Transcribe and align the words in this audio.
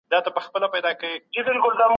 فارابي 0.09 0.79
د 0.83 0.87
نظم 1.33 1.57
پلوی 1.63 1.79
دی. 1.79 1.83